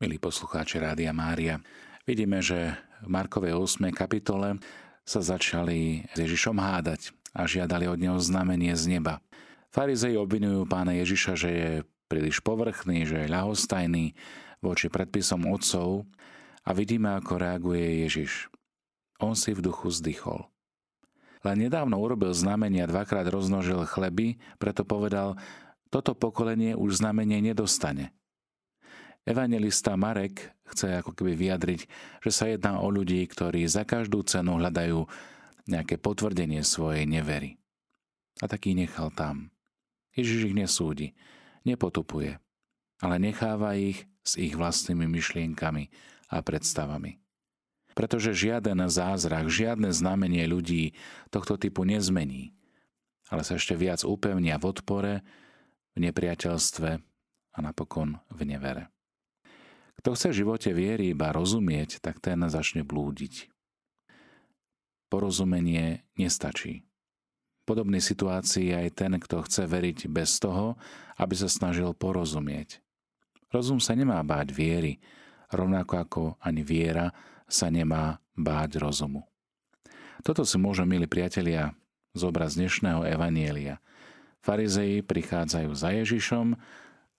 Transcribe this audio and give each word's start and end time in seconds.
Milí 0.00 0.16
poslucháči 0.16 0.80
Rádia 0.80 1.12
Mária, 1.12 1.60
vidíme, 2.08 2.40
že 2.40 2.72
v 3.04 3.08
Markovej 3.12 3.52
8. 3.52 3.92
kapitole 3.92 4.56
sa 5.04 5.20
začali 5.20 6.08
s 6.08 6.16
Ježišom 6.16 6.56
hádať 6.56 7.12
a 7.36 7.44
žiadali 7.44 7.84
od 7.84 8.00
neho 8.00 8.16
znamenie 8.16 8.72
z 8.72 8.96
neba. 8.96 9.20
Farizei 9.68 10.16
obvinujú 10.16 10.64
pána 10.64 10.96
Ježiša, 10.96 11.32
že 11.36 11.50
je 11.52 11.70
príliš 12.08 12.40
povrchný, 12.40 13.04
že 13.04 13.20
je 13.20 13.28
ľahostajný 13.28 14.16
voči 14.64 14.88
predpisom 14.88 15.44
otcov 15.52 16.08
a 16.64 16.72
vidíme, 16.72 17.20
ako 17.20 17.36
reaguje 17.36 18.08
Ježiš. 18.08 18.48
On 19.20 19.36
si 19.36 19.52
v 19.52 19.60
duchu 19.60 19.92
zdychol. 19.92 20.48
Len 21.44 21.68
nedávno 21.68 22.00
urobil 22.00 22.32
znamenia, 22.32 22.88
dvakrát 22.88 23.28
roznožil 23.28 23.84
chleby, 23.84 24.40
preto 24.56 24.80
povedal, 24.80 25.36
toto 25.92 26.16
pokolenie 26.16 26.72
už 26.72 27.04
znamenie 27.04 27.44
nedostane– 27.44 28.16
Evangelista 29.28 29.94
Marek 30.00 30.56
chce 30.72 31.02
ako 31.04 31.12
keby 31.12 31.36
vyjadriť, 31.36 31.80
že 32.24 32.30
sa 32.32 32.48
jedná 32.48 32.80
o 32.80 32.88
ľudí, 32.88 33.20
ktorí 33.28 33.68
za 33.68 33.84
každú 33.84 34.24
cenu 34.24 34.56
hľadajú 34.56 35.04
nejaké 35.68 36.00
potvrdenie 36.00 36.64
svojej 36.64 37.04
nevery. 37.04 37.60
A 38.40 38.48
taký 38.48 38.72
nechal 38.72 39.12
tam. 39.12 39.52
Ježiš 40.16 40.50
ich 40.50 40.56
nesúdi, 40.56 41.12
nepotupuje, 41.68 42.40
ale 42.98 43.16
necháva 43.20 43.76
ich 43.76 44.08
s 44.24 44.40
ich 44.40 44.56
vlastnými 44.56 45.06
myšlienkami 45.06 45.92
a 46.32 46.40
predstavami. 46.40 47.20
Pretože 47.92 48.32
žiaden 48.32 48.80
zázrak, 48.88 49.50
žiadne 49.50 49.92
znamenie 49.92 50.46
ľudí 50.48 50.96
tohto 51.28 51.60
typu 51.60 51.84
nezmení, 51.84 52.56
ale 53.28 53.44
sa 53.44 53.58
ešte 53.58 53.76
viac 53.76 54.02
upevnia 54.02 54.56
v 54.56 54.64
odpore, 54.70 55.12
v 55.94 55.98
nepriateľstve 56.08 56.90
a 57.50 57.58
napokon 57.58 58.18
v 58.30 58.40
nevere. 58.46 58.90
Kto 60.00 60.16
chce 60.16 60.32
v 60.32 60.38
živote 60.40 60.72
viery 60.72 61.12
iba 61.12 61.28
rozumieť, 61.28 62.00
tak 62.00 62.24
ten 62.24 62.40
začne 62.48 62.88
blúdiť. 62.88 63.52
Porozumenie 65.12 66.08
nestačí. 66.16 66.88
V 67.60 67.62
podobnej 67.68 68.00
situácii 68.00 68.72
aj 68.72 68.88
ten, 68.96 69.12
kto 69.20 69.44
chce 69.44 69.68
veriť 69.68 70.08
bez 70.08 70.40
toho, 70.40 70.80
aby 71.20 71.36
sa 71.36 71.52
snažil 71.52 71.92
porozumieť. 71.92 72.80
Rozum 73.52 73.76
sa 73.76 73.92
nemá 73.92 74.24
báť 74.24 74.56
viery, 74.56 75.04
rovnako 75.52 75.94
ako 76.00 76.22
ani 76.40 76.64
viera 76.64 77.12
sa 77.44 77.68
nemá 77.68 78.24
báť 78.32 78.80
rozumu. 78.80 79.28
Toto 80.24 80.48
si 80.48 80.56
môžu, 80.56 80.88
milí 80.88 81.04
priatelia, 81.04 81.76
zobraz 82.16 82.56
dnešného 82.56 83.04
evanielia. 83.04 83.84
Farizei 84.40 85.04
prichádzajú 85.04 85.70
za 85.76 85.92
Ježišom 85.92 86.56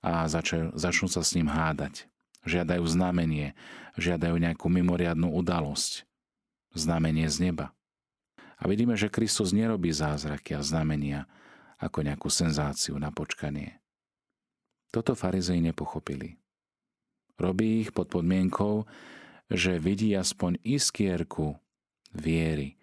a 0.01 0.25
začnú 0.25 1.05
sa 1.05 1.21
s 1.21 1.37
ním 1.37 1.45
hádať. 1.45 2.10
Žiadajú 2.41 2.85
znamenie, 2.89 3.53
žiadajú 3.97 4.37
nejakú 4.37 4.67
mimoriadnú 4.67 5.29
udalosť. 5.29 6.09
Znamenie 6.73 7.27
z 7.27 7.51
neba. 7.51 7.75
A 8.61 8.69
vidíme, 8.69 8.93
že 8.93 9.11
Kristus 9.11 9.51
nerobí 9.51 9.89
zázraky 9.89 10.57
a 10.57 10.61
znamenia 10.61 11.25
ako 11.81 12.05
nejakú 12.05 12.29
senzáciu 12.29 12.97
na 13.01 13.09
počkanie. 13.09 13.81
Toto 14.93 15.17
farizei 15.17 15.57
nepochopili. 15.63 16.37
Robí 17.41 17.81
ich 17.81 17.89
pod 17.89 18.13
podmienkou, 18.13 18.85
že 19.49 19.81
vidí 19.81 20.13
aspoň 20.13 20.61
iskierku 20.61 21.57
viery 22.13 22.77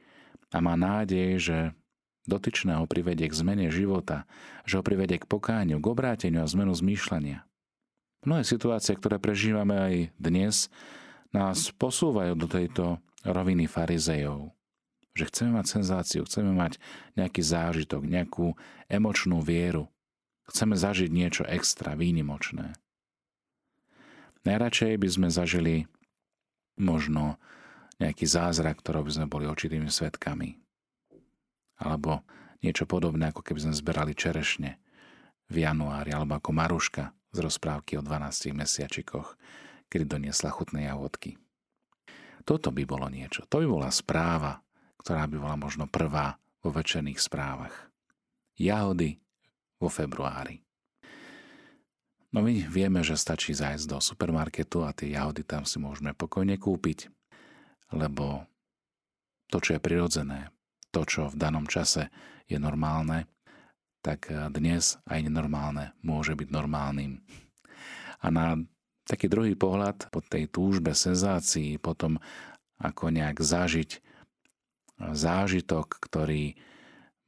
a 0.50 0.58
má 0.58 0.74
nádej, 0.74 1.38
že 1.38 1.58
dotyčného 2.28 2.84
privedie 2.84 3.28
k 3.30 3.38
zmene 3.38 3.68
života, 3.72 4.28
že 4.68 4.80
ho 4.80 4.82
privedie 4.84 5.16
k 5.16 5.28
pokáňu, 5.30 5.80
k 5.80 5.86
obráteniu 5.86 6.44
a 6.44 6.50
zmenu 6.50 6.76
zmýšľania. 6.76 7.46
Mnohé 8.28 8.44
situácie, 8.44 8.92
ktoré 8.92 9.16
prežívame 9.16 9.72
aj 9.72 9.94
dnes, 10.20 10.68
nás 11.32 11.72
posúvajú 11.72 12.36
do 12.36 12.44
tejto 12.44 13.00
roviny 13.24 13.64
farizejov. 13.64 14.52
Že 15.16 15.24
chceme 15.32 15.50
mať 15.56 15.66
senzáciu, 15.72 16.28
chceme 16.28 16.52
mať 16.52 16.76
nejaký 17.16 17.40
zážitok, 17.40 18.04
nejakú 18.04 18.52
emočnú 18.84 19.40
vieru. 19.40 19.88
Chceme 20.44 20.76
zažiť 20.76 21.08
niečo 21.08 21.48
extra, 21.48 21.96
výnimočné. 21.96 22.76
Najradšej 24.44 25.00
by 25.00 25.08
sme 25.08 25.28
zažili 25.32 25.88
možno 26.76 27.40
nejaký 27.96 28.28
zázrak, 28.28 28.84
ktorého 28.84 29.08
by 29.08 29.12
sme 29.16 29.26
boli 29.32 29.48
očitými 29.48 29.88
svetkami. 29.88 30.60
Alebo 31.80 32.28
niečo 32.60 32.84
podobné, 32.84 33.32
ako 33.32 33.40
keby 33.40 33.64
sme 33.64 33.72
zberali 33.72 34.12
čerešne 34.12 34.76
v 35.48 35.64
januári, 35.64 36.12
alebo 36.12 36.36
ako 36.36 36.52
Maruška 36.52 37.16
z 37.32 37.38
rozprávky 37.38 37.98
o 37.98 38.02
12 38.02 38.56
mesiačikoch, 38.56 39.36
kedy 39.88 40.04
doniesla 40.04 40.52
chutné 40.52 40.88
jahodky. 40.88 41.36
Toto 42.48 42.72
by 42.72 42.82
bolo 42.88 43.12
niečo. 43.12 43.44
To 43.52 43.60
by 43.60 43.66
bola 43.68 43.90
správa, 43.92 44.64
ktorá 45.00 45.28
by 45.28 45.36
bola 45.36 45.56
možno 45.60 45.84
prvá 45.84 46.40
vo 46.64 46.72
večerných 46.72 47.20
správach. 47.20 47.92
Jahody 48.56 49.20
vo 49.78 49.92
februári. 49.92 50.64
No 52.28 52.44
my 52.44 52.52
vieme, 52.68 53.00
že 53.00 53.16
stačí 53.16 53.56
zájsť 53.56 53.86
do 53.88 53.98
supermarketu 54.04 54.84
a 54.84 54.92
tie 54.92 55.16
jahody 55.16 55.44
tam 55.44 55.64
si 55.64 55.80
môžeme 55.80 56.12
pokojne 56.12 56.60
kúpiť, 56.60 57.08
lebo 57.96 58.44
to, 59.48 59.64
čo 59.64 59.76
je 59.76 59.80
prirodzené, 59.80 60.52
to, 60.92 61.08
čo 61.08 61.32
v 61.32 61.40
danom 61.40 61.64
čase 61.64 62.12
je 62.44 62.60
normálne, 62.60 63.24
tak 64.02 64.30
eh, 64.30 64.48
dnes 64.52 64.98
aj 65.06 65.18
nenormálne 65.26 65.94
môže 66.02 66.34
byť 66.34 66.48
normálnym. 66.50 67.22
A 68.18 68.26
na 68.30 68.58
taký 69.06 69.30
druhý 69.30 69.54
pohľad 69.54 70.10
po 70.10 70.20
tej 70.20 70.50
túžbe 70.50 70.92
senzácií, 70.92 71.78
potom 71.78 72.18
ako 72.78 73.10
nejak 73.10 73.38
zažiť 73.42 73.90
eh, 73.94 74.00
zážitok, 75.14 75.98
ktorý 75.98 76.56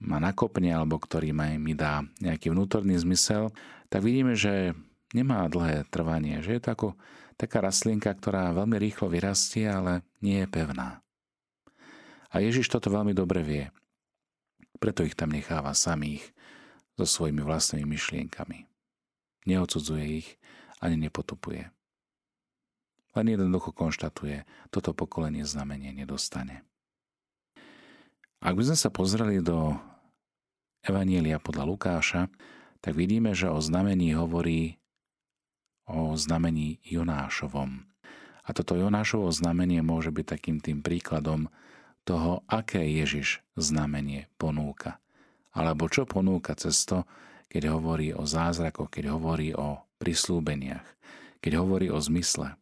ma 0.01 0.17
nakopne 0.17 0.73
alebo 0.73 0.97
ktorý 0.97 1.37
mi 1.37 1.77
dá 1.77 2.01
nejaký 2.25 2.49
vnútorný 2.49 2.97
zmysel, 2.97 3.53
tak 3.93 4.01
vidíme, 4.01 4.33
že 4.33 4.73
nemá 5.13 5.45
dlhé 5.45 5.85
trvanie, 5.93 6.41
že 6.41 6.57
je 6.57 6.61
to 6.65 6.73
ako 6.73 6.89
taká 7.37 7.61
rastlinka, 7.61 8.09
ktorá 8.09 8.57
veľmi 8.57 8.81
rýchlo 8.81 9.13
vyrastie, 9.13 9.69
ale 9.69 10.01
nie 10.25 10.41
je 10.41 10.49
pevná. 10.49 11.05
A 12.33 12.41
Ježiš 12.41 12.73
toto 12.73 12.89
veľmi 12.89 13.13
dobre 13.13 13.45
vie. 13.45 13.65
Preto 14.81 15.05
ich 15.05 15.13
tam 15.13 15.37
necháva 15.37 15.77
samých 15.77 16.25
so 17.01 17.09
svojimi 17.09 17.41
vlastnými 17.41 17.89
myšlienkami. 17.89 18.69
Neodsudzuje 19.49 20.05
ich 20.21 20.29
ani 20.85 21.01
nepotupuje. 21.01 21.73
Len 23.17 23.27
jednoducho 23.27 23.73
konštatuje, 23.73 24.45
toto 24.69 24.93
pokolenie 24.93 25.49
znamenie 25.49 25.97
nedostane. 25.97 26.61
Ak 28.45 28.53
by 28.53 28.63
sme 28.69 28.79
sa 28.79 28.93
pozreli 28.93 29.41
do 29.41 29.81
Evanielia 30.85 31.41
podľa 31.41 31.65
Lukáša, 31.65 32.23
tak 32.85 32.93
vidíme, 32.97 33.33
že 33.33 33.49
o 33.49 33.61
znamení 33.61 34.13
hovorí 34.13 34.77
o 35.89 36.17
znamení 36.17 36.81
Jonášovom. 36.85 37.89
A 38.45 38.49
toto 38.53 38.77
Jonášovo 38.77 39.29
znamenie 39.33 39.81
môže 39.81 40.13
byť 40.13 40.27
takým 40.37 40.57
tým 40.61 40.85
príkladom 40.85 41.49
toho, 42.05 42.45
aké 42.49 42.81
Ježiš 42.85 43.41
znamenie 43.57 44.29
ponúka 44.37 45.01
alebo 45.51 45.91
čo 45.91 46.07
ponúka 46.07 46.55
cesto, 46.55 47.07
keď 47.51 47.75
hovorí 47.75 48.15
o 48.15 48.23
zázrakoch, 48.23 48.91
keď 48.91 49.19
hovorí 49.19 49.51
o 49.51 49.83
prislúbeniach, 49.99 50.87
keď 51.43 51.53
hovorí 51.59 51.91
o 51.91 51.99
zmysle. 51.99 52.55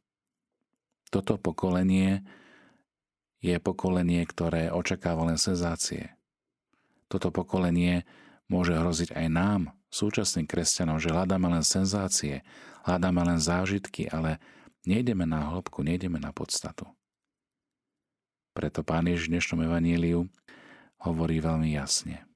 Toto 1.13 1.37
pokolenie 1.37 2.25
je 3.45 3.57
pokolenie, 3.61 4.25
ktoré 4.25 4.73
očakáva 4.73 5.29
len 5.29 5.39
senzácie. 5.41 6.17
Toto 7.09 7.33
pokolenie 7.33 8.05
môže 8.49 8.77
hroziť 8.77 9.13
aj 9.17 9.27
nám, 9.29 9.61
súčasným 9.89 10.45
kresťanom, 10.45 11.01
že 11.01 11.13
hľadáme 11.13 11.49
len 11.49 11.65
senzácie, 11.65 12.45
hľadáme 12.85 13.25
len 13.25 13.41
zážitky, 13.41 14.09
ale 14.09 14.37
nejdeme 14.85 15.25
na 15.25 15.49
hĺbku, 15.49 15.81
nejdeme 15.81 16.21
na 16.21 16.33
podstatu. 16.33 16.89
Preto 18.53 18.85
Pán 18.85 19.09
Ježiš 19.09 19.33
v 19.33 19.33
dnešnom 19.39 19.61
evaníliu 19.65 20.29
hovorí 21.01 21.41
veľmi 21.41 21.73
jasne 21.73 22.28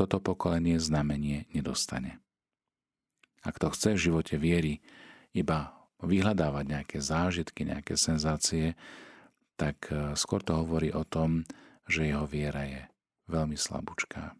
toto 0.00 0.16
pokolenie 0.16 0.80
znamenie 0.80 1.44
nedostane. 1.52 2.24
Ak 3.44 3.60
to 3.60 3.68
chce 3.68 3.92
v 3.96 4.04
živote 4.08 4.40
viery 4.40 4.80
iba 5.36 5.76
vyhľadávať 6.00 6.64
nejaké 6.64 6.98
zážitky, 7.04 7.68
nejaké 7.68 8.00
senzácie, 8.00 8.72
tak 9.60 9.92
e, 9.92 10.16
skôr 10.16 10.40
to 10.40 10.56
hovorí 10.56 10.88
o 10.96 11.04
tom, 11.04 11.44
že 11.84 12.08
jeho 12.08 12.24
viera 12.24 12.64
je 12.64 12.82
veľmi 13.28 13.60
slabúčká. 13.60 14.32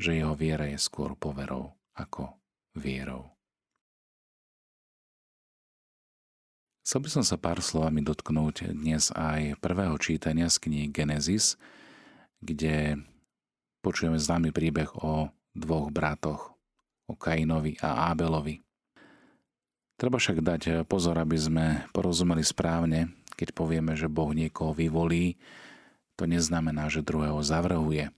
Že 0.00 0.24
jeho 0.24 0.32
viera 0.32 0.64
je 0.72 0.80
skôr 0.80 1.12
poverou 1.12 1.76
ako 1.92 2.32
vierou. 2.72 3.28
Chcel 6.88 7.04
by 7.04 7.10
som 7.12 7.24
sa 7.28 7.36
pár 7.36 7.60
slovami 7.60 8.00
dotknúť 8.00 8.72
dnes 8.72 9.12
aj 9.12 9.60
prvého 9.60 9.92
čítania 10.00 10.48
z 10.48 10.56
knihy 10.56 10.88
Genesis, 10.88 11.60
kde 12.40 12.96
počujeme 13.80 14.18
známy 14.18 14.50
príbeh 14.50 14.90
o 14.98 15.30
dvoch 15.54 15.90
bratoch, 15.90 16.54
o 17.08 17.14
Kainovi 17.16 17.80
a 17.82 18.12
Ábelovi. 18.12 18.60
Treba 19.98 20.22
však 20.22 20.38
dať 20.38 20.62
pozor, 20.86 21.18
aby 21.18 21.34
sme 21.34 21.66
porozumeli 21.90 22.46
správne, 22.46 23.10
keď 23.34 23.50
povieme, 23.50 23.98
že 23.98 24.06
Boh 24.06 24.30
niekoho 24.30 24.70
vyvolí, 24.70 25.38
to 26.14 26.26
neznamená, 26.26 26.90
že 26.90 27.02
druhého 27.02 27.38
zavrhuje. 27.42 28.10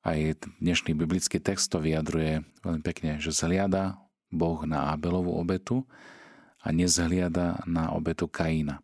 Aj 0.00 0.18
dnešný 0.60 0.96
biblický 0.96 1.36
text 1.36 1.68
to 1.68 1.80
vyjadruje 1.80 2.44
veľmi 2.64 2.80
pekne, 2.80 3.20
že 3.20 3.36
zhliada 3.36 4.00
Boh 4.32 4.64
na 4.64 4.92
Abelovú 4.92 5.36
obetu 5.36 5.84
a 6.60 6.72
nezhliada 6.72 7.60
na 7.68 7.92
obetu 7.92 8.24
Kaína. 8.24 8.80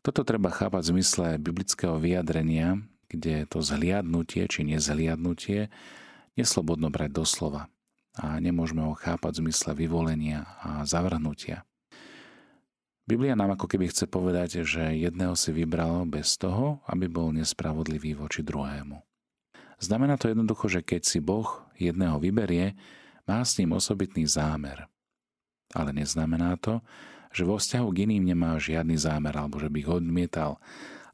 Toto 0.00 0.24
treba 0.24 0.48
chápať 0.52 0.80
v 0.84 0.90
zmysle 0.96 1.26
biblického 1.40 1.96
vyjadrenia, 2.00 2.80
kde 3.10 3.50
to 3.50 3.58
zhliadnutie 3.58 4.46
či 4.46 4.62
nezhliadnutie 4.62 5.66
neslobodno 6.38 6.88
brať 6.94 7.10
doslova 7.10 7.66
a 8.18 8.38
nemôžeme 8.38 8.86
ho 8.86 8.94
chápať 8.94 9.38
v 9.38 9.40
zmysle 9.46 9.70
vyvolenia 9.74 10.46
a 10.62 10.82
zavrhnutia. 10.86 11.66
Biblia 13.10 13.34
nám 13.34 13.58
ako 13.58 13.66
keby 13.66 13.90
chce 13.90 14.06
povedať, 14.06 14.62
že 14.62 14.94
jedného 14.94 15.34
si 15.34 15.50
vybral 15.50 16.06
bez 16.06 16.38
toho, 16.38 16.78
aby 16.86 17.10
bol 17.10 17.34
nespravodlivý 17.34 18.14
voči 18.14 18.46
druhému. 18.46 19.02
Znamená 19.82 20.14
to 20.14 20.30
jednoducho, 20.30 20.70
že 20.70 20.86
keď 20.86 21.02
si 21.02 21.18
Boh 21.18 21.66
jedného 21.74 22.22
vyberie, 22.22 22.78
má 23.26 23.42
s 23.42 23.58
ním 23.58 23.74
osobitný 23.74 24.28
zámer. 24.30 24.86
Ale 25.74 25.90
neznamená 25.90 26.54
to, 26.60 26.84
že 27.30 27.46
vo 27.46 27.58
vzťahu 27.58 27.88
k 27.94 28.10
iným 28.10 28.30
nemá 28.30 28.58
žiadny 28.58 28.98
zámer 28.98 29.34
alebo 29.34 29.58
že 29.58 29.70
by 29.70 29.80
ho 29.86 29.92
odmietal, 29.98 30.52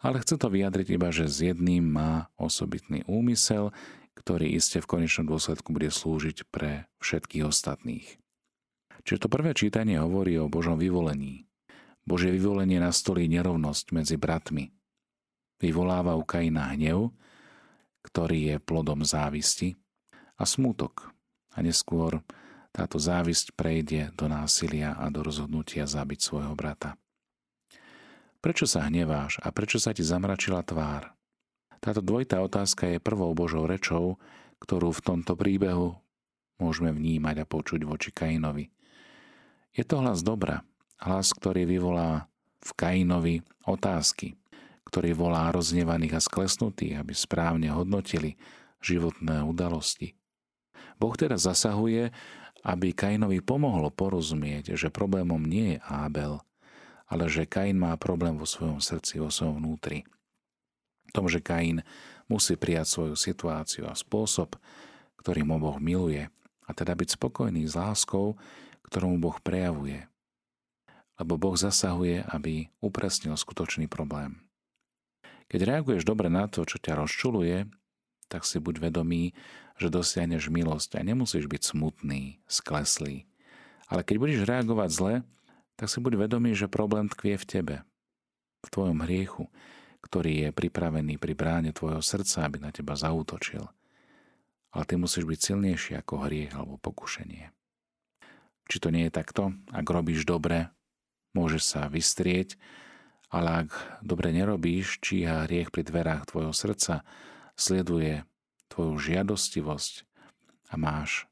ale 0.07 0.23
chce 0.23 0.39
to 0.39 0.47
vyjadriť 0.47 0.95
iba, 0.95 1.11
že 1.11 1.27
s 1.27 1.43
jedným 1.43 1.83
má 1.83 2.31
osobitný 2.39 3.03
úmysel, 3.11 3.75
ktorý 4.15 4.55
iste 4.55 4.79
v 4.79 4.87
konečnom 4.87 5.27
dôsledku 5.27 5.75
bude 5.75 5.91
slúžiť 5.91 6.47
pre 6.47 6.87
všetkých 7.03 7.43
ostatných. 7.43 8.07
Čiže 9.03 9.27
to 9.27 9.29
prvé 9.29 9.51
čítanie 9.59 9.99
hovorí 9.99 10.39
o 10.39 10.47
Božom 10.47 10.79
vyvolení. 10.79 11.51
Božie 12.07 12.31
vyvolenie 12.31 12.79
nastolí 12.79 13.27
nerovnosť 13.27 13.91
medzi 13.91 14.15
bratmi. 14.15 14.71
Vyvoláva 15.59 16.15
u 16.15 16.23
Kaina 16.23 16.71
hnev, 16.71 17.11
ktorý 18.07 18.55
je 18.55 18.57
plodom 18.63 19.03
závisti 19.03 19.75
a 20.39 20.47
smútok. 20.47 21.11
A 21.59 21.67
neskôr 21.67 22.23
táto 22.71 23.03
závisť 23.03 23.59
prejde 23.59 24.15
do 24.15 24.31
násilia 24.31 24.95
a 24.95 25.11
do 25.11 25.27
rozhodnutia 25.27 25.89
zabiť 25.89 26.21
svojho 26.23 26.55
brata. 26.55 26.95
Prečo 28.47 28.63
sa 28.63 28.87
hneváš 28.87 29.43
a 29.43 29.51
prečo 29.51 29.83
sa 29.83 29.91
ti 29.91 30.07
zamračila 30.07 30.63
tvár? 30.63 31.11
Táto 31.83 31.99
dvojitá 31.99 32.39
otázka 32.39 32.87
je 32.95 33.03
prvou 33.03 33.35
Božou 33.35 33.67
rečou, 33.67 34.23
ktorú 34.63 34.95
v 34.95 35.03
tomto 35.03 35.35
príbehu 35.35 35.99
môžeme 36.63 36.95
vnímať 36.95 37.43
a 37.43 37.51
počuť 37.51 37.83
voči 37.83 38.15
Kainovi. 38.15 38.71
Je 39.75 39.83
to 39.83 39.99
hlas 39.99 40.23
dobra, 40.23 40.63
hlas, 41.03 41.35
ktorý 41.35 41.67
vyvolá 41.67 42.31
v 42.63 42.71
Kainovi 42.79 43.43
otázky, 43.67 44.39
ktorý 44.87 45.11
volá 45.19 45.51
roznevaných 45.51 46.15
a 46.15 46.21
sklesnutých, 46.23 47.03
aby 47.03 47.19
správne 47.19 47.75
hodnotili 47.75 48.39
životné 48.79 49.43
udalosti. 49.43 50.15
Boh 51.03 51.19
teda 51.19 51.35
zasahuje, 51.35 52.15
aby 52.63 52.95
Kainovi 52.95 53.43
pomohlo 53.43 53.91
porozumieť, 53.91 54.79
že 54.79 54.95
problémom 54.95 55.43
nie 55.43 55.75
je 55.75 55.79
Ábel, 55.83 56.47
ale 57.07 57.31
že 57.31 57.47
Kain 57.47 57.79
má 57.79 57.95
problém 57.95 58.35
vo 58.35 58.47
svojom 58.47 58.83
srdci, 58.83 59.23
vo 59.23 59.31
svojom 59.31 59.63
vnútri. 59.63 60.03
V 61.07 61.13
tom, 61.15 61.31
že 61.31 61.39
Kain 61.39 61.87
musí 62.27 62.59
prijať 62.59 62.91
svoju 62.91 63.15
situáciu 63.15 63.87
a 63.87 63.95
spôsob, 63.95 64.59
ktorým 65.23 65.55
ho 65.55 65.59
Boh 65.63 65.79
miluje, 65.79 66.27
a 66.67 66.71
teda 66.75 66.99
byť 66.99 67.15
spokojný 67.15 67.63
s 67.63 67.79
láskou, 67.79 68.35
ktorú 68.91 69.15
mu 69.15 69.31
Boh 69.31 69.39
prejavuje. 69.39 70.11
Lebo 71.17 71.39
Boh 71.39 71.55
zasahuje, 71.55 72.27
aby 72.27 72.69
upresnil 72.83 73.39
skutočný 73.39 73.87
problém. 73.87 74.43
Keď 75.47 75.63
reaguješ 75.63 76.03
dobre 76.03 76.27
na 76.27 76.51
to, 76.51 76.67
čo 76.67 76.83
ťa 76.83 76.99
rozčuluje, 76.99 77.71
tak 78.27 78.43
si 78.43 78.59
buď 78.59 78.91
vedomý, 78.91 79.31
že 79.79 79.95
dosiahneš 79.95 80.51
milosť 80.51 80.99
a 80.99 81.07
nemusíš 81.07 81.47
byť 81.47 81.63
smutný, 81.63 82.43
skleslý. 82.51 83.31
Ale 83.87 84.03
keď 84.03 84.17
budeš 84.19 84.41
reagovať 84.43 84.91
zle, 84.91 85.15
tak 85.77 85.93
si 85.93 86.01
buď 86.01 86.29
vedomý, 86.29 86.57
že 86.57 86.73
problém 86.73 87.09
tkvie 87.09 87.37
v 87.37 87.47
tebe, 87.47 87.77
v 88.65 88.69
tvojom 88.73 89.05
hriechu, 89.05 89.49
ktorý 90.01 90.49
je 90.49 90.51
pripravený 90.53 91.21
pri 91.21 91.33
bráne 91.37 91.71
tvojho 91.77 92.01
srdca, 92.01 92.49
aby 92.49 92.59
na 92.61 92.71
teba 92.73 92.97
zautočil. 92.97 93.65
Ale 94.73 94.85
ty 94.85 94.97
musíš 94.97 95.25
byť 95.25 95.41
silnejší 95.41 95.93
ako 96.01 96.29
hriech 96.29 96.53
alebo 96.53 96.77
pokušenie. 96.81 97.53
Či 98.67 98.77
to 98.83 98.91
nie 98.91 99.07
je 99.09 99.13
takto? 99.15 99.55
Ak 99.71 99.87
robíš 99.87 100.27
dobre, 100.27 100.75
môžeš 101.33 101.63
sa 101.63 101.81
vystrieť 101.87 102.59
ale 103.31 103.67
ak 103.67 103.69
dobre 104.03 104.31
nerobíš, 104.31 105.03
číha 105.03 105.47
hriech 105.47 105.75
pri 105.75 105.83
dverách 105.83 106.31
tvojho 106.31 106.55
srdca, 106.55 107.03
sleduje 107.59 108.23
tvoju 108.71 108.95
žiadostivosť 108.97 110.07
a 110.71 110.75
máš 110.79 111.27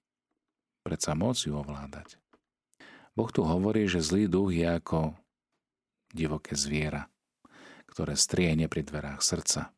predsa 0.82 1.14
moc 1.14 1.38
ju 1.38 1.54
ovládať. 1.54 2.18
Boh 3.14 3.30
tu 3.30 3.46
hovorí, 3.46 3.86
že 3.86 4.02
zlý 4.02 4.26
duch 4.26 4.50
je 4.50 4.66
ako 4.66 5.14
divoké 6.10 6.58
zviera, 6.58 7.06
ktoré 7.86 8.18
striehne 8.18 8.66
pri 8.66 8.82
dverách 8.82 9.22
srdca. 9.22 9.70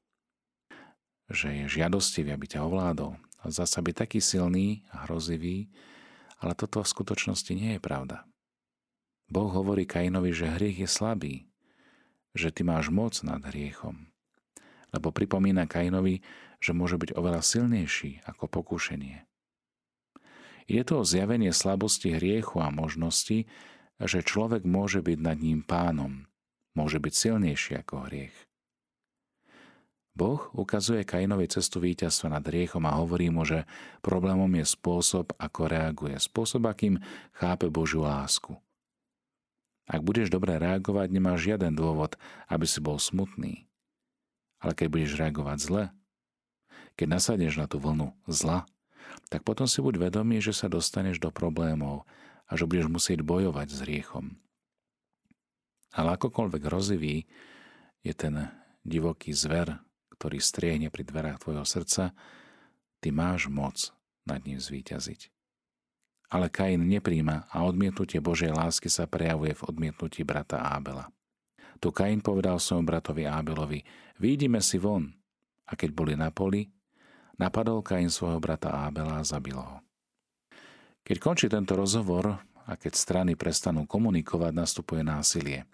Že 1.28 1.64
je 1.64 1.64
žiadostivý, 1.80 2.32
aby 2.32 2.46
ťa 2.48 2.64
ovládol. 2.64 3.20
A 3.44 3.52
zasa 3.52 3.84
byť 3.84 3.94
taký 3.94 4.18
silný 4.24 4.88
a 4.90 5.04
hrozivý, 5.04 5.68
ale 6.40 6.56
toto 6.56 6.80
v 6.80 6.92
skutočnosti 6.92 7.52
nie 7.52 7.76
je 7.76 7.80
pravda. 7.80 8.24
Boh 9.28 9.50
hovorí 9.50 9.84
Kainovi, 9.84 10.32
že 10.32 10.48
hriech 10.48 10.86
je 10.86 10.88
slabý, 10.88 11.34
že 12.32 12.52
ty 12.52 12.62
máš 12.62 12.88
moc 12.88 13.16
nad 13.26 13.42
hriechom. 13.42 14.08
Lebo 14.94 15.10
pripomína 15.10 15.66
Kainovi, 15.66 16.22
že 16.62 16.72
môže 16.72 16.96
byť 16.96 17.12
oveľa 17.18 17.42
silnejší 17.42 18.24
ako 18.24 18.48
pokúšenie. 18.48 19.28
Je 20.66 20.82
to 20.82 21.06
zjavenie 21.06 21.54
slabosti 21.54 22.14
hriechu 22.14 22.58
a 22.58 22.74
možnosti, 22.74 23.46
že 24.02 24.20
človek 24.26 24.66
môže 24.66 24.98
byť 24.98 25.18
nad 25.22 25.38
ním 25.38 25.62
pánom, 25.62 26.26
môže 26.74 26.98
byť 26.98 27.14
silnejší 27.14 27.80
ako 27.86 28.10
hriech. 28.10 28.36
Boh 30.16 30.48
ukazuje 30.56 31.04
Kainovi 31.04 31.44
cestu 31.44 31.76
víťazstva 31.76 32.40
nad 32.40 32.44
hriechom 32.44 32.80
a 32.88 32.96
hovorí 32.96 33.28
mu, 33.28 33.44
že 33.44 33.68
problémom 34.00 34.48
je 34.56 34.64
spôsob, 34.64 35.36
ako 35.36 35.68
reaguje, 35.68 36.16
spôsob, 36.16 36.64
akým 36.64 37.04
chápe 37.36 37.68
Božiu 37.68 38.00
lásku. 38.08 38.56
Ak 39.86 40.00
budeš 40.02 40.32
dobre 40.32 40.56
reagovať, 40.56 41.12
nemáš 41.12 41.46
žiaden 41.46 41.76
dôvod, 41.76 42.16
aby 42.48 42.64
si 42.64 42.80
bol 42.80 42.96
smutný. 42.96 43.68
Ale 44.58 44.72
keď 44.72 44.86
budeš 44.88 45.12
reagovať 45.20 45.58
zle, 45.60 45.84
keď 46.96 47.06
nasadneš 47.20 47.60
na 47.60 47.68
tú 47.68 47.76
vlnu 47.76 48.16
zla, 48.24 48.64
tak 49.28 49.42
potom 49.42 49.66
si 49.66 49.82
buď 49.82 50.10
vedomý, 50.10 50.38
že 50.38 50.54
sa 50.54 50.70
dostaneš 50.70 51.18
do 51.18 51.34
problémov 51.34 52.06
a 52.46 52.54
že 52.54 52.68
budeš 52.68 52.86
musieť 52.86 53.26
bojovať 53.26 53.68
s 53.70 53.78
hriechom. 53.82 54.38
Ale 55.96 56.14
akokoľvek 56.14 56.62
rozivý 56.68 57.24
je 58.04 58.12
ten 58.14 58.52
divoký 58.86 59.34
zver, 59.34 59.82
ktorý 60.14 60.38
striehne 60.38 60.88
pri 60.92 61.02
dverách 61.02 61.42
tvojho 61.42 61.66
srdca, 61.66 62.14
ty 63.02 63.08
máš 63.10 63.50
moc 63.50 63.90
nad 64.24 64.42
ním 64.46 64.62
zvíťaziť. 64.62 65.32
Ale 66.26 66.50
Kain 66.50 66.82
nepríjma 66.82 67.46
a 67.50 67.62
odmietnutie 67.62 68.18
Božej 68.18 68.50
lásky 68.50 68.90
sa 68.90 69.06
prejavuje 69.06 69.54
v 69.54 69.62
odmietnutí 69.62 70.26
brata 70.26 70.58
Ábela. 70.58 71.06
Tu 71.78 71.92
Kain 71.94 72.18
povedal 72.18 72.58
svojom 72.58 72.82
bratovi 72.82 73.28
Ábelovi, 73.28 73.84
výjdime 74.18 74.58
si 74.58 74.80
von. 74.80 75.12
A 75.66 75.74
keď 75.74 75.90
boli 75.94 76.14
na 76.18 76.30
poli, 76.30 76.66
napadol 77.36 77.80
Kain 77.84 78.08
svojho 78.12 78.40
brata 78.40 78.72
Ábela 78.72 79.20
a 79.20 79.26
zabil 79.26 79.56
ho. 79.56 79.80
Keď 81.06 81.16
končí 81.22 81.46
tento 81.46 81.78
rozhovor 81.78 82.42
a 82.66 82.72
keď 82.74 82.92
strany 82.98 83.32
prestanú 83.38 83.86
komunikovať, 83.86 84.52
nastupuje 84.52 85.06
násilie. 85.06 85.70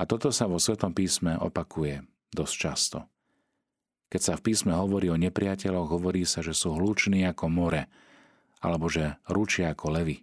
A 0.00 0.08
toto 0.08 0.32
sa 0.32 0.48
vo 0.48 0.56
Svetom 0.56 0.96
písme 0.96 1.36
opakuje 1.36 2.00
dosť 2.32 2.54
často. 2.56 2.98
Keď 4.06 4.20
sa 4.22 4.34
v 4.38 4.44
písme 4.48 4.72
hovorí 4.72 5.10
o 5.10 5.18
nepriateľoch, 5.18 5.92
hovorí 5.92 6.24
sa, 6.24 6.40
že 6.40 6.54
sú 6.54 6.72
hluční 6.72 7.26
ako 7.28 7.52
more, 7.52 7.90
alebo 8.62 8.86
že 8.88 9.18
ručia 9.28 9.74
ako 9.74 9.92
levy. 9.92 10.22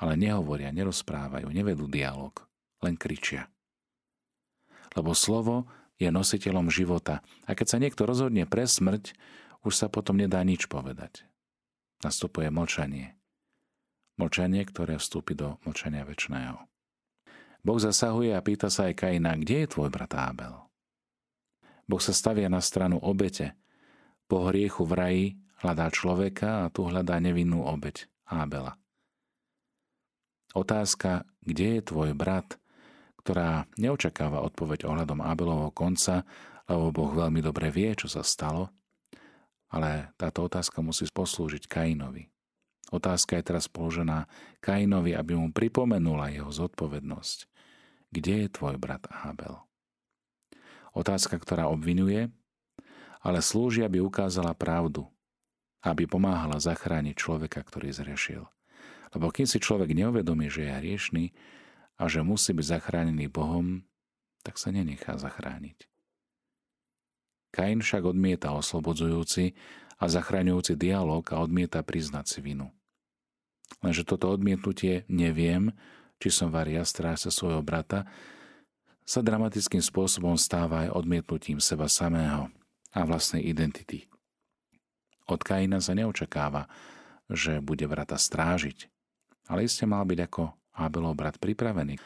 Ale 0.00 0.16
nehovoria, 0.16 0.72
nerozprávajú, 0.72 1.50
nevedú 1.52 1.84
dialog, 1.90 2.32
len 2.80 2.96
kričia. 2.96 3.52
Lebo 4.96 5.12
slovo 5.12 5.68
je 6.00 6.08
nositeľom 6.08 6.72
života 6.72 7.20
a 7.44 7.52
keď 7.52 7.66
sa 7.68 7.78
niekto 7.78 8.08
rozhodne 8.08 8.48
pre 8.48 8.64
smrť, 8.64 9.12
už 9.60 9.76
sa 9.76 9.92
potom 9.92 10.16
nedá 10.16 10.40
nič 10.40 10.66
povedať. 10.66 11.28
Nastupuje 12.00 12.48
mlčanie. 12.48 13.14
Mlčanie, 14.16 14.64
ktoré 14.64 14.96
vstúpi 14.96 15.36
do 15.36 15.60
mlčania 15.68 16.08
väčšného. 16.08 16.56
Boh 17.60 17.76
zasahuje 17.76 18.32
a 18.32 18.40
pýta 18.40 18.72
sa 18.72 18.88
aj 18.88 18.96
Kaina, 18.96 19.36
kde 19.36 19.64
je 19.64 19.72
tvoj 19.76 19.92
brat 19.92 20.16
Ábel? 20.16 20.56
Boh 21.84 22.00
sa 22.00 22.16
stavia 22.16 22.48
na 22.48 22.64
stranu 22.64 22.96
obete. 22.96 23.52
Po 24.24 24.48
hriechu 24.48 24.88
v 24.88 24.92
raji 24.96 25.26
Hľadá 25.60 25.92
človeka 25.92 26.64
a 26.64 26.70
tu 26.72 26.88
hľadá 26.88 27.20
nevinnú 27.20 27.68
obeď 27.68 28.08
Ábela. 28.24 28.80
Otázka, 30.56 31.28
kde 31.44 31.78
je 31.78 31.80
tvoj 31.84 32.16
brat, 32.16 32.56
ktorá 33.20 33.68
neočakáva 33.76 34.40
odpoveď 34.40 34.88
ohľadom 34.88 35.20
Abelovho 35.20 35.70
konca, 35.76 36.24
lebo 36.64 36.88
Boh 36.88 37.12
veľmi 37.12 37.44
dobre 37.44 37.68
vie, 37.68 37.92
čo 37.92 38.08
sa 38.08 38.24
stalo, 38.24 38.72
ale 39.68 40.16
táto 40.16 40.48
otázka 40.48 40.80
musí 40.80 41.04
poslúžiť 41.12 41.68
Kainovi. 41.68 42.26
Otázka 42.90 43.38
je 43.38 43.44
teraz 43.46 43.70
položená 43.70 44.26
Kainovi, 44.58 45.14
aby 45.14 45.38
mu 45.38 45.54
pripomenula 45.54 46.34
jeho 46.34 46.50
zodpovednosť. 46.50 47.46
Kde 48.10 48.34
je 48.46 48.48
tvoj 48.50 48.80
brat 48.82 49.06
Abel? 49.22 49.62
Otázka, 50.90 51.38
ktorá 51.38 51.70
obvinuje, 51.70 52.34
ale 53.22 53.38
slúži, 53.38 53.86
aby 53.86 54.02
ukázala 54.02 54.58
pravdu, 54.58 55.06
aby 55.86 56.10
pomáhala 56.10 56.58
zachrániť 56.58 57.14
človeka, 57.14 57.62
ktorý 57.62 57.94
zrešil. 57.94 58.42
Lebo 59.14 59.30
kým 59.30 59.46
si 59.46 59.62
človek 59.62 59.94
neuvedomí, 59.94 60.50
že 60.50 60.66
je 60.66 60.78
hriešný 60.82 61.24
a 62.00 62.08
že 62.08 62.24
musí 62.24 62.56
byť 62.56 62.80
zachránený 62.80 63.28
Bohom, 63.28 63.84
tak 64.40 64.56
sa 64.56 64.72
nenechá 64.72 65.20
zachrániť. 65.20 65.84
Kain 67.52 67.84
však 67.84 68.08
odmieta 68.08 68.56
oslobodzujúci 68.56 69.52
a 70.00 70.08
zachraňujúci 70.08 70.80
dialog 70.80 71.20
a 71.28 71.44
odmieta 71.44 71.84
priznať 71.84 72.24
si 72.24 72.38
vinu. 72.40 72.72
Lenže 73.84 74.08
toto 74.08 74.32
odmietnutie 74.32 75.04
neviem, 75.12 75.76
či 76.16 76.32
som 76.32 76.48
varia 76.48 76.80
strážca 76.88 77.28
svojho 77.28 77.60
brata, 77.60 78.08
sa 79.04 79.20
dramatickým 79.20 79.82
spôsobom 79.82 80.38
stáva 80.40 80.86
aj 80.86 80.94
odmietnutím 80.94 81.58
seba 81.58 81.90
samého 81.90 82.48
a 82.94 83.00
vlastnej 83.02 83.42
identity. 83.44 84.06
Od 85.26 85.42
Kaina 85.42 85.82
sa 85.82 85.92
neočakáva, 85.92 86.70
že 87.26 87.58
bude 87.58 87.86
brata 87.90 88.14
strážiť, 88.14 88.86
ale 89.50 89.66
iste 89.66 89.86
mal 89.86 90.06
byť 90.06 90.18
ako 90.26 90.59
Abelov 90.76 91.18
brat 91.18 91.36
pripravený 91.42 91.98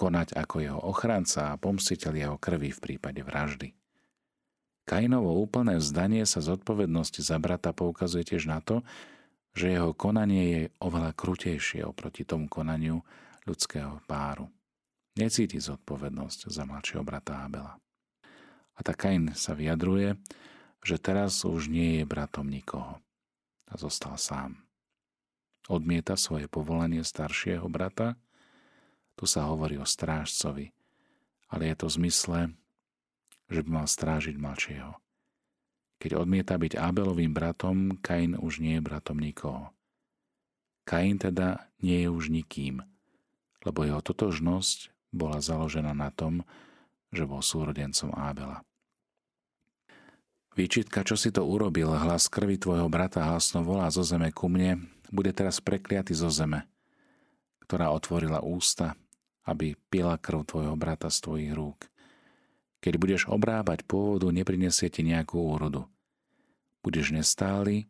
konať 0.00 0.32
ako 0.32 0.56
jeho 0.64 0.80
ochranca 0.80 1.52
a 1.52 1.60
pomstiteľ 1.60 2.12
jeho 2.16 2.36
krvi 2.40 2.72
v 2.72 2.80
prípade 2.80 3.20
vraždy. 3.20 3.76
Kainovo 4.88 5.36
úplné 5.36 5.76
vzdanie 5.76 6.24
sa 6.24 6.40
zodpovednosti 6.40 7.20
za 7.20 7.36
brata 7.36 7.76
poukazuje 7.76 8.24
tiež 8.24 8.48
na 8.48 8.64
to, 8.64 8.80
že 9.52 9.76
jeho 9.76 9.92
konanie 9.92 10.44
je 10.48 10.62
oveľa 10.80 11.12
krutejšie 11.12 11.84
oproti 11.84 12.24
tomu 12.24 12.48
konaniu 12.48 13.04
ľudského 13.44 14.00
páru. 14.08 14.48
Necíti 15.20 15.60
zodpovednosť 15.60 16.48
za 16.48 16.64
mladšieho 16.64 17.04
brata 17.04 17.44
Abela. 17.44 17.76
A 18.74 18.80
tak 18.80 19.04
Kain 19.04 19.36
sa 19.36 19.52
vyjadruje, 19.52 20.16
že 20.80 20.96
teraz 20.96 21.44
už 21.44 21.68
nie 21.68 22.00
je 22.00 22.04
bratom 22.08 22.48
nikoho 22.48 22.96
a 23.68 23.74
zostal 23.76 24.16
sám. 24.16 24.69
Odmieta 25.68 26.16
svoje 26.16 26.48
povolanie 26.48 27.04
staršieho 27.04 27.68
brata, 27.68 28.16
tu 29.18 29.28
sa 29.28 29.50
hovorí 29.50 29.76
o 29.76 29.84
strážcovi, 29.84 30.72
ale 31.52 31.62
je 31.68 31.74
to 31.76 31.86
v 31.90 31.96
zmysle 32.00 32.38
že 33.50 33.66
by 33.66 33.82
mal 33.82 33.86
strážiť 33.90 34.38
mladšieho. 34.38 34.94
Keď 36.00 36.16
odmieta 36.16 36.56
byť 36.56 36.78
Abelovým 36.80 37.34
bratom, 37.34 37.98
Kain 38.00 38.38
už 38.38 38.62
nie 38.62 38.78
je 38.78 38.86
bratom 38.86 39.18
nikoho. 39.20 39.74
Kain 40.88 41.20
teda 41.20 41.68
nie 41.84 42.06
je 42.06 42.08
už 42.08 42.32
nikým, 42.32 42.80
lebo 43.66 43.84
jeho 43.84 44.00
totožnosť 44.00 44.94
bola 45.12 45.42
založená 45.42 45.92
na 45.92 46.08
tom, 46.08 46.46
že 47.12 47.26
bol 47.28 47.44
súrodencom 47.44 48.14
Abela. 48.16 48.64
Výčitka, 50.58 51.06
čo 51.06 51.14
si 51.14 51.30
to 51.30 51.46
urobil, 51.46 51.94
hlas 51.94 52.26
krvi 52.26 52.58
tvojho 52.58 52.90
brata 52.90 53.22
hlasno 53.22 53.62
volá 53.62 53.86
zo 53.88 54.02
zeme 54.02 54.34
ku 54.34 54.50
mne, 54.50 54.82
bude 55.10 55.30
teraz 55.30 55.62
prekliatý 55.62 56.10
zo 56.10 56.26
zeme, 56.26 56.66
ktorá 57.62 57.94
otvorila 57.94 58.42
ústa, 58.42 58.98
aby 59.46 59.78
pila 59.90 60.18
krv 60.18 60.42
tvojho 60.46 60.74
brata 60.74 61.06
z 61.06 61.18
tvojich 61.22 61.52
rúk. 61.54 61.86
Keď 62.80 62.94
budeš 62.96 63.22
obrábať 63.28 63.84
pôvodu, 63.84 64.32
neprinesie 64.32 64.88
ti 64.88 65.04
nejakú 65.04 65.36
úrodu. 65.36 65.84
Budeš 66.80 67.12
nestály 67.12 67.86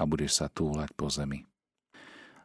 a 0.00 0.08
budeš 0.08 0.40
sa 0.40 0.46
túlať 0.48 0.90
po 0.96 1.12
zemi. 1.12 1.44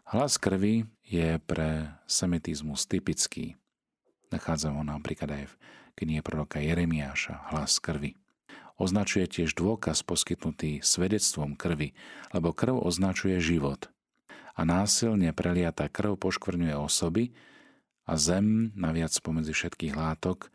Hlas 0.06 0.38
krvi 0.38 0.86
je 1.02 1.40
pre 1.42 1.90
semitizmus 2.06 2.86
typický. 2.86 3.58
Nachádzame 4.30 4.78
ho 4.78 4.86
napríklad 4.86 5.30
aj 5.34 5.44
v 5.50 5.54
knihe 5.98 6.22
proroka 6.22 6.60
Jeremiáša, 6.62 7.50
hlas 7.56 7.80
krvi. 7.80 8.14
Označuje 8.76 9.26
tiež 9.28 9.56
dôkaz 9.56 10.04
poskytnutý 10.04 10.84
svedectvom 10.84 11.56
krvi, 11.56 11.96
lebo 12.36 12.52
krv 12.52 12.84
označuje 12.84 13.40
život. 13.40 13.88
A 14.56 14.68
násilne 14.68 15.32
preliatá 15.32 15.88
krv 15.88 16.20
poškvrňuje 16.20 16.76
osoby 16.76 17.32
a 18.04 18.20
zem, 18.20 18.76
naviac 18.76 19.16
pomedzi 19.24 19.56
všetkých 19.56 19.96
látok, 19.96 20.52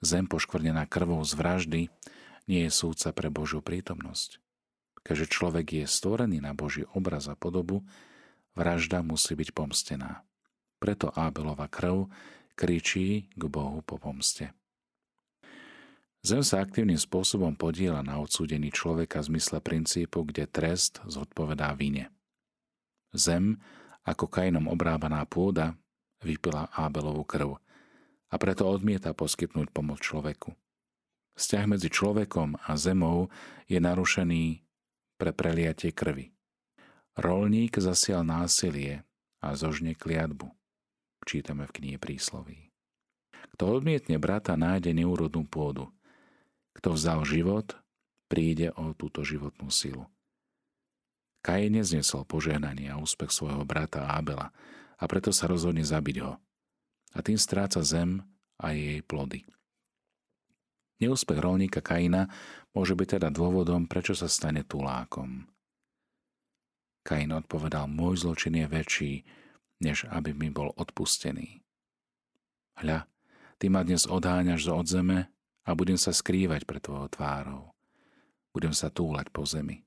Zem 0.00 0.24
poškvrnená 0.24 0.88
krvou 0.88 1.20
z 1.28 1.36
vraždy 1.36 1.82
nie 2.48 2.60
je 2.64 2.72
súdca 2.72 3.12
pre 3.12 3.28
Božiu 3.28 3.60
prítomnosť. 3.60 4.40
Keďže 5.04 5.26
človek 5.28 5.66
je 5.76 5.84
stvorený 5.84 6.40
na 6.40 6.56
Boží 6.56 6.88
obraz 6.96 7.28
a 7.28 7.36
podobu, 7.36 7.84
vražda 8.56 9.04
musí 9.04 9.36
byť 9.36 9.52
pomstená. 9.52 10.24
Preto 10.80 11.12
Ábelova 11.12 11.68
krv 11.68 12.08
kričí 12.56 13.28
k 13.28 13.42
Bohu 13.44 13.84
po 13.84 14.00
pomste. 14.00 14.56
Zem 16.20 16.44
sa 16.44 16.60
aktívnym 16.60 17.00
spôsobom 17.00 17.56
podiela 17.56 18.04
na 18.04 18.20
odsúdení 18.20 18.68
človeka 18.68 19.24
v 19.24 19.34
zmysle 19.34 19.58
princípu, 19.64 20.28
kde 20.28 20.44
trest 20.44 21.00
zodpovedá 21.08 21.72
vine. 21.72 22.12
Zem, 23.16 23.56
ako 24.04 24.28
Kainom 24.28 24.68
obrábaná 24.68 25.24
pôda, 25.24 25.74
vypila 26.20 26.68
Ábelovú 26.76 27.24
krv– 27.24 27.56
a 28.30 28.38
preto 28.38 28.70
odmieta 28.70 29.10
poskytnúť 29.10 29.74
pomoc 29.74 29.98
človeku. 30.00 30.54
Vzťah 31.34 31.64
medzi 31.66 31.90
človekom 31.90 32.58
a 32.62 32.70
zemou 32.78 33.28
je 33.66 33.82
narušený 33.82 34.62
pre 35.18 35.30
preliatie 35.34 35.90
krvi. 35.90 36.30
Rolník 37.18 37.82
zasial 37.82 38.22
násilie 38.22 39.02
a 39.42 39.58
zožne 39.58 39.98
kliatbu. 39.98 40.46
Čítame 41.26 41.66
v 41.68 41.74
knihe 41.74 41.98
prísloví. 41.98 42.70
Kto 43.58 43.82
odmietne 43.82 44.16
brata, 44.16 44.54
nájde 44.56 44.94
neúrodnú 44.94 45.44
pôdu. 45.44 45.90
Kto 46.76 46.94
vzal 46.94 47.26
život, 47.26 47.74
príde 48.30 48.70
o 48.78 48.94
túto 48.94 49.26
životnú 49.26 49.68
silu. 49.72 50.06
Kaje 51.40 51.72
neznesol 51.72 52.28
požehnanie 52.28 52.92
a 52.92 53.00
úspech 53.00 53.32
svojho 53.32 53.64
brata 53.64 54.06
Abela 54.12 54.52
a 55.00 55.04
preto 55.08 55.32
sa 55.32 55.48
rozhodne 55.48 55.82
zabiť 55.82 56.16
ho– 56.20 56.36
a 57.14 57.18
tým 57.22 57.38
stráca 57.38 57.82
zem 57.82 58.22
a 58.60 58.70
jej 58.74 59.02
plody. 59.02 59.42
Neúspech 61.00 61.40
rolníka 61.40 61.80
Kaina 61.80 62.28
môže 62.76 62.92
byť 62.92 63.18
teda 63.18 63.28
dôvodom, 63.32 63.88
prečo 63.88 64.12
sa 64.12 64.28
stane 64.28 64.62
tulákom. 64.68 65.48
Kain 67.00 67.32
odpovedal, 67.32 67.88
môj 67.88 68.28
zločin 68.28 68.60
je 68.60 68.66
väčší, 68.68 69.12
než 69.80 70.04
aby 70.12 70.36
mi 70.36 70.52
bol 70.52 70.76
odpustený. 70.76 71.64
Hľa, 72.76 73.08
ty 73.56 73.72
ma 73.72 73.80
dnes 73.80 74.04
odháňaš 74.04 74.68
zo 74.68 74.76
od 74.76 74.86
a 75.70 75.78
budem 75.78 75.94
sa 75.94 76.10
skrývať 76.10 76.66
pred 76.66 76.82
tvojou 76.82 77.06
tvárou. 77.06 77.70
Budem 78.50 78.74
sa 78.74 78.90
túlať 78.90 79.30
po 79.30 79.46
zemi. 79.46 79.86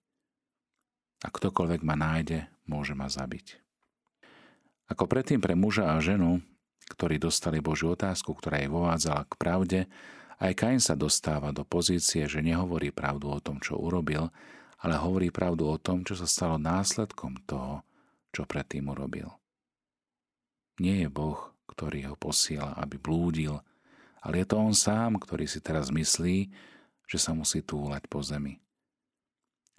A 1.24 1.28
ktokoľvek 1.28 1.84
ma 1.84 2.00
nájde, 2.00 2.48
môže 2.64 2.96
ma 2.96 3.12
zabiť. 3.12 3.60
Ako 4.88 5.08
predtým 5.08 5.44
pre 5.44 5.60
muža 5.60 5.92
a 5.92 6.00
ženu, 6.00 6.40
ktorí 6.88 7.20
dostali 7.20 7.60
Božiu 7.60 7.96
otázku, 7.96 8.32
ktorá 8.32 8.64
jej 8.64 8.72
vovádzala 8.72 9.28
k 9.28 9.34
pravde, 9.36 9.80
aj 10.40 10.52
Kain 10.56 10.80
sa 10.80 10.96
dostáva 10.96 11.56
do 11.56 11.64
pozície, 11.64 12.28
že 12.28 12.44
nehovorí 12.44 12.92
pravdu 12.92 13.32
o 13.32 13.40
tom, 13.40 13.60
čo 13.64 13.80
urobil, 13.80 14.32
ale 14.84 15.00
hovorí 15.00 15.32
pravdu 15.32 15.68
o 15.68 15.80
tom, 15.80 16.04
čo 16.04 16.16
sa 16.20 16.28
stalo 16.28 16.60
následkom 16.60 17.40
toho, 17.48 17.84
čo 18.36 18.44
predtým 18.44 18.92
urobil. 18.92 19.32
Nie 20.84 21.08
je 21.08 21.10
Boh, 21.12 21.56
ktorý 21.72 22.12
ho 22.12 22.16
posiela, 22.20 22.76
aby 22.76 23.00
blúdil, 23.00 23.64
ale 24.24 24.42
je 24.42 24.48
to 24.48 24.56
on 24.56 24.72
sám, 24.72 25.20
ktorý 25.20 25.44
si 25.46 25.60
teraz 25.60 25.92
myslí, 25.92 26.48
že 27.06 27.20
sa 27.20 27.36
musí 27.36 27.60
túlať 27.60 28.08
po 28.08 28.24
zemi. 28.24 28.64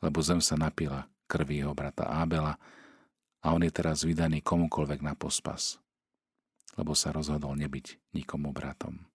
Lebo 0.04 0.20
zem 0.20 0.44
sa 0.44 0.60
napila 0.60 1.08
krvi 1.24 1.64
jeho 1.64 1.72
brata 1.72 2.04
Ábela 2.04 2.60
a 3.40 3.46
on 3.56 3.64
je 3.64 3.72
teraz 3.72 4.04
vydaný 4.04 4.44
komukolvek 4.44 5.00
na 5.00 5.16
pospas 5.16 5.80
lebo 6.74 6.92
sa 6.92 7.14
rozhodol 7.14 7.54
nebyť 7.54 8.14
nikomu 8.14 8.50
bratom. 8.50 9.06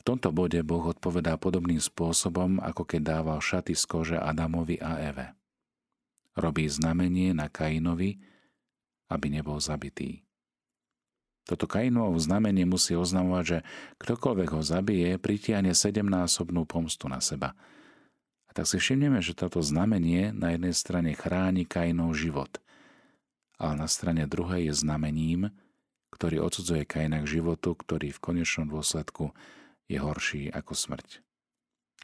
V 0.00 0.02
tomto 0.04 0.32
bode 0.32 0.56
Boh 0.64 0.80
odpovedá 0.80 1.36
podobným 1.36 1.80
spôsobom, 1.80 2.56
ako 2.64 2.88
keď 2.88 3.20
dával 3.20 3.38
šaty 3.44 3.76
z 3.76 3.84
kože 3.84 4.16
Adamovi 4.16 4.80
a 4.80 4.96
Eve. 4.96 5.36
Robí 6.40 6.64
znamenie 6.64 7.36
na 7.36 7.52
Kainovi, 7.52 8.16
aby 9.12 9.26
nebol 9.28 9.60
zabitý. 9.60 10.24
Toto 11.50 11.66
Kainovo 11.66 12.14
znamenie 12.14 12.62
musí 12.62 12.94
oznamovať, 12.94 13.42
že 13.42 13.58
ktokoľvek 13.98 14.48
ho 14.54 14.62
zabije, 14.62 15.18
pritiahne 15.18 15.74
sedemnásobnú 15.74 16.62
pomstu 16.62 17.10
na 17.10 17.18
seba. 17.18 17.58
A 18.46 18.54
tak 18.54 18.70
si 18.70 18.78
všimneme, 18.78 19.18
že 19.18 19.34
toto 19.34 19.58
znamenie 19.58 20.30
na 20.30 20.54
jednej 20.54 20.70
strane 20.70 21.10
chráni 21.10 21.66
Kainov 21.66 22.14
život, 22.14 22.62
ale 23.58 23.82
na 23.82 23.90
strane 23.90 24.30
druhej 24.30 24.70
je 24.70 24.74
znamením, 24.78 25.50
ktorý 26.14 26.38
odsudzuje 26.46 26.86
Kaina 26.86 27.18
k 27.26 27.42
životu, 27.42 27.74
ktorý 27.74 28.14
v 28.14 28.22
konečnom 28.22 28.70
dôsledku 28.70 29.34
je 29.90 29.98
horší 29.98 30.54
ako 30.54 30.78
smrť. 30.78 31.18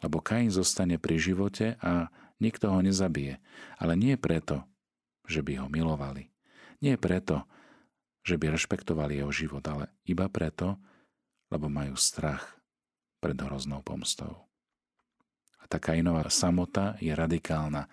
Lebo 0.02 0.18
Kain 0.18 0.50
zostane 0.50 0.98
pri 0.98 1.22
živote 1.22 1.78
a 1.78 2.10
nikto 2.42 2.74
ho 2.74 2.82
nezabije. 2.82 3.38
Ale 3.78 3.94
nie 3.94 4.18
preto, 4.18 4.66
že 5.30 5.40
by 5.40 5.62
ho 5.62 5.66
milovali. 5.70 6.34
Nie 6.82 6.98
preto, 6.98 7.46
že 8.26 8.34
by 8.34 8.58
rešpektovali 8.58 9.22
jeho 9.22 9.30
život, 9.30 9.62
ale 9.70 9.86
iba 10.02 10.26
preto, 10.26 10.74
lebo 11.46 11.70
majú 11.70 11.94
strach 11.94 12.58
pred 13.22 13.38
hroznou 13.38 13.86
pomstou. 13.86 14.34
A 15.62 15.70
tá 15.70 15.78
Kainová 15.78 16.26
samota 16.30 16.98
je 16.98 17.14
radikálna. 17.14 17.86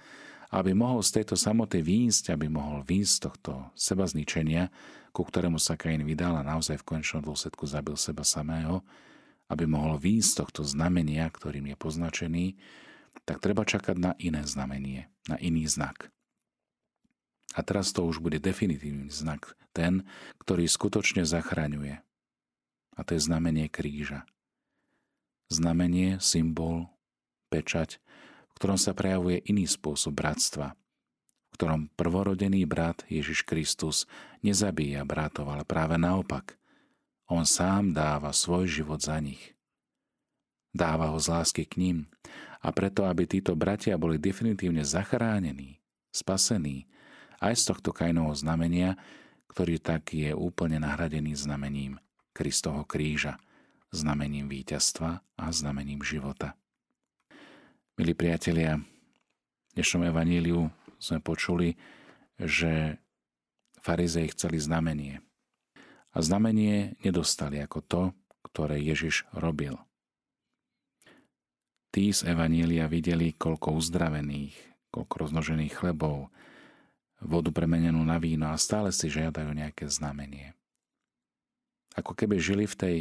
Aby 0.53 0.77
mohol 0.77 1.01
z 1.01 1.21
tejto 1.21 1.33
samoty 1.33 1.81
výjsť, 1.81 2.37
aby 2.37 2.45
mohol 2.45 2.85
výjsť 2.85 3.13
z 3.13 3.21
tohto 3.25 3.51
seba 3.73 4.05
zničenia, 4.05 4.69
ku 5.09 5.25
ktorému 5.25 5.57
sa 5.57 5.73
Kain 5.73 6.05
vydal 6.05 6.37
a 6.37 6.45
naozaj 6.45 6.81
v 6.81 6.97
končnom 6.97 7.25
dôsledku 7.25 7.65
zabil 7.65 7.97
seba 7.97 8.21
samého, 8.21 8.85
aby 9.49 9.65
mohol 9.65 9.97
výjsť 9.97 10.29
z 10.29 10.37
tohto 10.37 10.61
znamenia, 10.61 11.25
ktorým 11.33 11.73
je 11.73 11.77
poznačený, 11.77 12.45
tak 13.25 13.41
treba 13.41 13.65
čakať 13.65 13.97
na 13.97 14.11
iné 14.21 14.45
znamenie, 14.45 15.09
na 15.25 15.41
iný 15.41 15.65
znak. 15.65 16.12
A 17.53 17.61
teraz 17.61 17.93
to 17.93 18.05
už 18.05 18.17
bude 18.17 18.41
definitívny 18.41 19.13
znak, 19.13 19.53
ten, 19.71 20.03
ktorý 20.41 20.65
skutočne 20.65 21.23
zachraňuje. 21.23 22.01
A 22.93 22.99
to 23.05 23.13
je 23.17 23.21
znamenie 23.21 23.69
kríža. 23.69 24.25
Znamenie, 25.53 26.17
symbol, 26.17 26.89
pečať, 27.53 28.01
v 28.49 28.53
ktorom 28.57 28.77
sa 28.81 28.97
prejavuje 28.97 29.41
iný 29.45 29.69
spôsob 29.69 30.17
bratstva, 30.17 30.73
v 30.73 31.53
ktorom 31.53 31.81
prvorodený 31.93 32.65
brat 32.65 33.05
Ježiš 33.05 33.45
Kristus 33.45 34.09
nezabíja 34.41 35.05
bratov, 35.05 35.53
ale 35.53 35.61
práve 35.65 36.01
naopak– 36.01 36.53
on 37.33 37.47
sám 37.47 37.95
dáva 37.97 38.35
svoj 38.35 38.67
život 38.67 39.01
za 39.01 39.17
nich. 39.17 39.55
Dáva 40.69 41.09
ho 41.09 41.17
z 41.17 41.33
lásky 41.33 41.63
k 41.65 41.81
ním 41.81 41.97
a 42.61 42.69
preto, 42.69 43.09
aby 43.09 43.25
títo 43.25 43.57
bratia 43.57 43.97
boli 43.97 44.21
definitívne 44.21 44.85
zachránení, 44.85 45.81
spasení 46.13 46.85
aj 47.43 47.53
z 47.59 47.63
tohto 47.75 47.91
kajného 47.91 48.31
znamenia, 48.31 48.95
ktorý 49.51 49.83
tak 49.83 50.15
je 50.15 50.31
úplne 50.31 50.79
nahradený 50.79 51.35
znamením 51.35 51.99
Kristovho 52.31 52.87
kríža, 52.87 53.35
znamením 53.91 54.47
víťazstva 54.47 55.19
a 55.19 55.45
znamením 55.51 55.99
života. 56.01 56.55
Milí 57.99 58.15
priatelia, 58.15 58.79
v 58.79 59.71
dnešnom 59.75 60.07
evaníliu 60.07 60.71
sme 60.97 61.19
počuli, 61.19 61.75
že 62.39 62.97
farizei 63.83 64.31
chceli 64.31 64.57
znamenie– 64.57 65.19
a 66.13 66.17
znamenie 66.21 66.93
nedostali 67.01 67.57
ako 67.57 67.79
to, 67.81 68.01
ktoré 68.45 68.77
Ježiš 68.77 69.25
robil. 69.33 69.81
Tí 71.93 72.09
z 72.09 72.25
Evanília 72.25 72.89
videli, 72.89 73.33
koľko 73.33 73.77
uzdravených, 73.77 74.53
koľko 74.93 75.13
roznožených 75.13 75.73
chlebov, 75.73 76.29
vodu 77.23 77.49
premenenú 77.49 78.03
na 78.03 78.19
víno 78.19 78.51
a 78.51 78.59
stále 78.59 78.91
si 78.91 79.07
žiadajú 79.07 79.51
nejaké 79.55 79.87
znamenie. 79.87 80.53
Ako 81.95 82.17
keby 82.17 82.41
žili 82.41 82.65
v 82.65 82.75
tej 82.75 82.95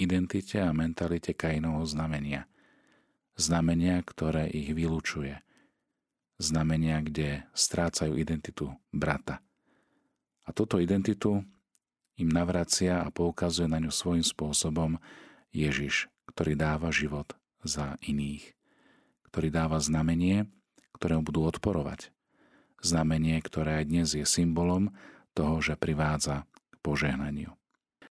identite 0.00 0.62
a 0.62 0.72
mentalite 0.72 1.36
Kainovho 1.36 1.84
znamenia. 1.84 2.48
Znamenia, 3.36 4.00
ktoré 4.00 4.48
ich 4.48 4.72
vylúčuje. 4.72 5.42
Znamenia, 6.40 7.04
kde 7.04 7.44
strácajú 7.52 8.16
identitu 8.16 8.72
brata. 8.94 9.44
A 10.48 10.56
túto 10.56 10.80
identitu 10.80 11.44
im 12.16 12.28
navracia 12.32 13.04
a 13.04 13.12
poukazuje 13.12 13.68
na 13.68 13.80
ňu 13.80 13.92
svojím 13.92 14.24
spôsobom 14.24 14.96
Ježiš, 15.52 16.08
ktorý 16.32 16.56
dáva 16.56 16.88
život 16.92 17.36
za 17.60 18.00
iných, 18.00 18.56
ktorý 19.28 19.52
dáva 19.52 19.76
znamenie, 19.82 20.48
ktorému 20.96 21.24
budú 21.24 21.44
odporovať. 21.48 22.12
Znamenie, 22.80 23.36
ktoré 23.44 23.84
aj 23.84 23.84
dnes 23.86 24.08
je 24.16 24.24
symbolom 24.24 24.88
toho, 25.36 25.60
že 25.60 25.76
privádza 25.76 26.48
k 26.72 26.76
požehnaniu. 26.80 27.59